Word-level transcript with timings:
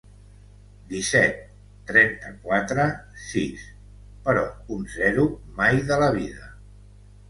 Disset, 0.93 1.37
trenta-quatre, 1.91 2.87
sis—, 3.29 3.69
però 4.27 4.49
un 4.79 4.93
zero 4.99 5.31
mai 5.63 5.89
de 5.95 6.05
la 6.05 6.15
vida. 6.23 6.55